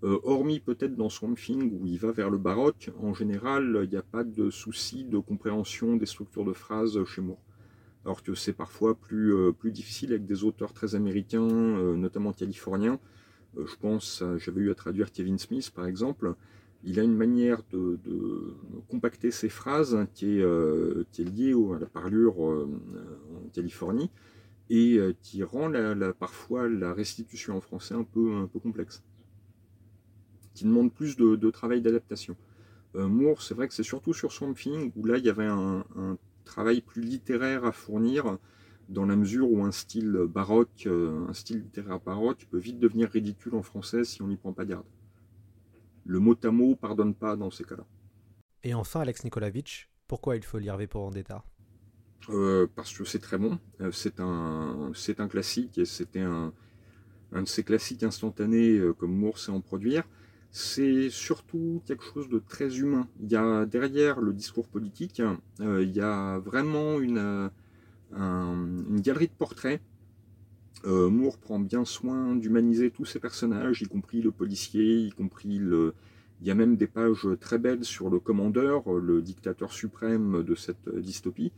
Euh, 0.04 0.20
hormis 0.24 0.60
peut-être 0.60 0.96
dans 0.96 1.10
Swamp 1.10 1.36
Thing 1.36 1.80
où 1.80 1.86
il 1.86 2.00
va 2.00 2.12
vers 2.12 2.32
le 2.32 2.40
baroque, 2.40 2.90
en 3.00 3.14
général, 3.14 3.82
il 3.84 3.90
n'y 3.90 3.98
a 3.98 4.02
pas 4.02 4.24
de 4.24 4.50
souci 4.50 5.04
de 5.04 5.20
compréhension 5.20 5.96
des 5.96 6.08
structures 6.08 6.44
de 6.44 6.54
phrases 6.54 7.04
chez 7.06 7.22
Moore. 7.22 7.42
Alors 8.04 8.24
que 8.24 8.34
c'est 8.34 8.54
parfois 8.54 8.96
plus, 8.96 9.32
euh, 9.36 9.52
plus 9.52 9.72
difficile 9.72 10.10
avec 10.10 10.26
des 10.26 10.44
auteurs 10.44 10.74
très 10.74 10.96
américains, 10.96 11.48
euh, 11.48 11.96
notamment 11.96 12.34
californiens. 12.34 13.00
Je 13.56 13.76
pense, 13.76 14.24
j'avais 14.38 14.62
eu 14.62 14.72
à 14.72 14.76
traduire 14.76 15.12
Kevin 15.12 15.38
Smith 15.38 15.72
par 15.76 15.86
exemple. 15.86 16.34
Il 16.84 17.00
a 17.00 17.04
une 17.04 17.16
manière 17.16 17.62
de, 17.72 18.00
compacter 18.90 19.30
ses 19.30 19.50
phrases 19.50 20.08
qui, 20.16 20.40
est, 20.40 21.20
liée 21.20 21.54
à 21.54 21.80
la 21.80 21.86
parlure 21.86 22.40
en 22.40 23.50
Californie 23.54 24.10
et 24.70 25.00
qui 25.22 25.44
rend 25.44 25.70
parfois 26.18 26.70
la 26.70 26.94
restitution 26.94 27.58
en 27.58 27.62
français 27.62 27.94
un 27.94 28.04
peu, 28.06 28.36
un 28.36 28.48
peu 28.48 28.60
complexe, 28.60 29.04
qui 30.54 30.66
demande 30.66 30.94
plus 30.94 31.16
de, 31.16 31.36
de 31.36 31.50
travail 31.50 31.82
d'adaptation. 31.82 32.36
Euh, 32.96 33.08
Moore, 33.08 33.42
c'est 33.42 33.54
vrai 33.54 33.68
que 33.68 33.74
c'est 33.74 33.84
surtout 33.84 34.14
sur 34.14 34.32
Swamp 34.32 34.54
Thing 34.54 34.92
où 34.96 35.06
là 35.06 35.18
il 35.18 35.26
y 35.26 35.30
avait 35.30 35.46
un, 35.46 35.86
un 35.96 36.18
travail 36.44 36.82
plus 36.82 37.02
littéraire 37.02 37.66
à 37.66 37.72
fournir 37.72 38.38
dans 38.90 39.06
la 39.06 39.16
mesure 39.16 39.50
où 39.50 39.64
un 39.64 39.72
style 39.72 40.12
baroque, 40.28 40.84
euh, 40.88 41.26
un 41.30 41.34
style 41.34 41.60
littéraire 41.60 42.02
baroque 42.02 42.48
peut 42.52 42.58
vite 42.58 42.80
devenir 42.80 43.10
ridicule 43.10 43.56
en 43.56 43.64
français 43.64 44.04
si 44.04 44.22
on 44.22 44.28
n'y 44.28 44.36
prend 44.36 44.52
pas 44.52 44.66
garde. 44.66 44.86
Le 46.06 46.20
mot 46.20 46.36
à 46.44 46.52
mot 46.52 46.76
pardonne 46.76 47.14
pas 47.14 47.38
dans 47.38 47.52
ces 47.52 47.64
cas-là. 47.64 47.86
Et 48.64 48.74
enfin, 48.74 49.02
Alex 49.02 49.24
Nikolavitch, 49.24 49.90
pourquoi 50.08 50.36
il 50.36 50.44
faut 50.44 50.58
lire 50.58 50.76
V 50.78 50.88
pour 50.88 51.04
Vendetta? 51.04 51.46
Euh, 52.30 52.68
parce 52.76 52.96
que 52.96 53.04
c'est 53.06 53.20
très 53.20 53.38
bon. 53.38 53.58
Euh, 53.80 53.92
c'est 53.92 54.20
un, 54.20 54.92
c'est 54.94 55.20
un 55.20 55.28
classique 55.28 55.78
et 55.78 55.86
c'était 55.86 56.20
un, 56.20 56.54
un 57.32 57.44
de 57.44 57.48
ces 57.48 57.64
classiques 57.64 58.04
instantanés 58.04 58.78
euh, 58.78 58.94
comme 58.94 59.16
Moore 59.16 59.40
sait 59.40 59.52
en 59.52 59.62
produire. 59.62 60.04
C'est 60.54 61.10
surtout 61.10 61.82
quelque 61.86 62.04
chose 62.04 62.28
de 62.28 62.38
très 62.38 62.78
humain. 62.78 63.08
Il 63.22 63.32
y 63.32 63.38
a 63.38 63.66
derrière 63.66 64.20
le 64.20 64.34
discours 64.34 64.68
politique, 64.68 65.22
euh, 65.62 65.82
il 65.82 65.92
y 65.96 66.02
a 66.02 66.40
vraiment 66.40 67.00
une, 67.00 67.50
euh, 68.14 69.00
galerie 69.00 69.28
de 69.28 69.34
portraits. 69.34 69.82
Euh, 70.86 71.10
Moore 71.10 71.38
prend 71.38 71.60
bien 71.60 71.86
soin 71.86 72.36
d'humaniser 72.36 72.92
tous 72.92 73.06
ses 73.06 73.20
personnages, 73.20 73.82
y 73.82 73.86
compris 73.86 74.22
le 74.22 74.32
policier, 74.32 74.98
y 74.98 75.12
compris 75.12 75.58
le, 75.58 75.94
il 76.42 76.48
y 76.48 76.52
a 76.52 76.56
même 76.56 76.76
des 76.76 76.88
pages 76.88 77.28
très 77.40 77.58
belles 77.58 77.86
sur 77.86 78.10
le 78.10 78.20
commandeur, 78.20 78.92
le 78.92 79.22
dictateur 79.22 79.72
suprême 79.72 80.44
de 80.44 80.56
cette 80.56 80.90
dystopie 80.98 81.54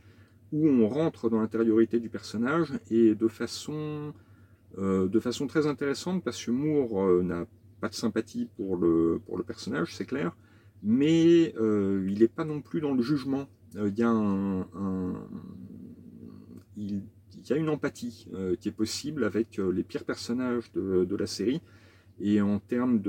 où 0.51 0.67
on 0.67 0.87
rentre 0.87 1.31
dans 1.31 1.39
l'intériorité 1.41 1.99
du 1.99 2.09
personnage 2.09 2.73
et 2.91 3.15
de 3.15 3.27
façon, 3.27 4.13
de 4.77 5.19
façon 5.19 5.47
très 5.47 5.65
intéressante 5.65 6.23
parce 6.23 6.45
que 6.45 6.51
Moore 6.51 7.23
n'a 7.23 7.45
pas 7.45 7.62
de 7.89 7.95
sympathie 7.95 8.47
pour 8.57 8.77
le, 8.77 9.21
pour 9.25 9.37
le 9.37 9.43
personnage, 9.43 9.95
c'est 9.95 10.05
clair, 10.05 10.35
mais 10.81 11.53
euh, 11.57 12.05
il 12.09 12.19
n'est 12.19 12.27
pas 12.27 12.45
non 12.45 12.61
plus 12.61 12.81
dans 12.81 12.93
le 12.93 13.01
jugement. 13.01 13.47
Euh, 13.75 13.89
Il 13.89 13.97
y 13.97 14.03
a 14.03 14.09
un, 14.09 14.61
un- 14.61 15.27
il, 16.75 17.03
une 17.51 17.69
empathie 17.69 18.27
euh, 18.33 18.55
qui 18.55 18.69
est 18.69 18.73
possible 18.73 19.23
avec 19.23 19.57
les 19.57 19.83
pires 19.83 20.05
personnages 20.05 20.71
de, 20.73 21.15
la 21.15 21.27
série. 21.27 21.61
Et 22.19 22.41
en 22.41 22.59
termes 22.59 22.99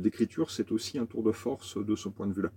d'écriture, 0.00 0.50
c'est 0.50 0.72
aussi 0.72 0.98
un 0.98 1.06
tour 1.06 1.22
de 1.22 1.32
force 1.32 1.76
de 1.76 1.94
ce 1.94 2.08
point 2.08 2.26
de 2.26 2.32
vue-là. 2.32 2.50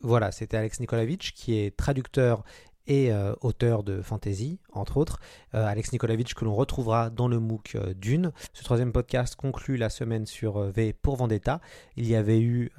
Voilà, 0.00 0.32
c'était 0.32 0.58
Alex 0.58 0.80
Nikolavitch 0.80 1.32
qui 1.32 1.54
est 1.58 1.74
traducteur 1.74 2.44
et 2.86 3.12
euh, 3.12 3.34
auteur 3.40 3.82
de 3.82 4.02
fantasy, 4.02 4.58
entre 4.72 4.96
autres. 4.96 5.20
Euh, 5.54 5.64
Alex 5.64 5.92
Nikolavitch 5.92 6.34
que 6.34 6.44
l'on 6.44 6.54
retrouvera 6.54 7.10
dans 7.10 7.28
le 7.28 7.38
MOOC 7.38 7.76
euh, 7.76 7.94
Dune. 7.94 8.32
Ce 8.52 8.62
troisième 8.62 8.92
podcast 8.92 9.36
conclut 9.36 9.76
la 9.76 9.88
semaine 9.88 10.26
sur 10.26 10.60
V 10.60 10.92
pour 10.92 11.16
Vendetta. 11.16 11.60
Il 11.96 12.06
y 12.06 12.14
avait 12.16 12.40
eu 12.40 12.70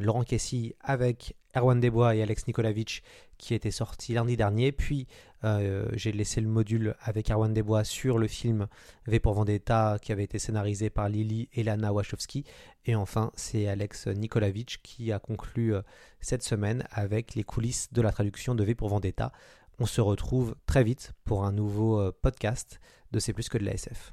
Laurent 0.00 0.22
Kessy 0.22 0.74
avec 0.80 1.34
Erwan 1.56 1.80
Desbois 1.80 2.14
et 2.14 2.22
Alex 2.22 2.46
Nikolavitch 2.46 3.02
qui 3.38 3.54
était 3.54 3.70
sorti 3.70 4.14
lundi 4.14 4.36
dernier. 4.36 4.72
Puis 4.72 5.06
euh, 5.44 5.88
j'ai 5.94 6.12
laissé 6.12 6.40
le 6.40 6.48
module 6.48 6.94
avec 7.00 7.30
Erwan 7.30 7.52
Desbois 7.52 7.84
sur 7.84 8.18
le 8.18 8.28
film 8.28 8.66
V 9.06 9.20
pour 9.20 9.34
Vendetta 9.34 9.98
qui 10.00 10.12
avait 10.12 10.24
été 10.24 10.38
scénarisé 10.38 10.90
par 10.90 11.08
Lily 11.08 11.48
et 11.52 11.62
Lana 11.62 11.92
Wachowski. 11.92 12.44
Et 12.86 12.94
enfin, 12.94 13.30
c'est 13.36 13.68
Alex 13.68 14.08
Nikolavitch 14.08 14.78
qui 14.82 15.12
a 15.12 15.18
conclu 15.18 15.74
euh, 15.74 15.82
cette 16.20 16.42
semaine 16.42 16.84
avec 16.90 17.34
les 17.34 17.44
coulisses 17.44 17.92
de 17.92 18.02
la 18.02 18.12
traduction 18.12 18.54
de 18.54 18.64
V 18.64 18.74
pour 18.74 18.88
Vendetta. 18.88 19.32
On 19.78 19.86
se 19.86 20.00
retrouve 20.00 20.56
très 20.66 20.82
vite 20.82 21.12
pour 21.24 21.44
un 21.44 21.52
nouveau 21.52 22.00
euh, 22.00 22.12
podcast 22.22 22.80
de 23.12 23.20
C'est 23.20 23.32
plus 23.32 23.48
que 23.48 23.58
de 23.58 23.64
la 23.64 23.74
SF. 23.74 24.12